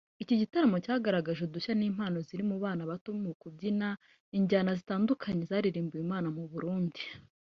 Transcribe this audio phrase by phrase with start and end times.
[0.23, 3.87] Iki gitaramo cyagaragaje udushya n’impano ziri mu bana bato mu kubyina
[4.37, 7.01] injyana zitandukanye zaririmbwiwe Imana mu Burundi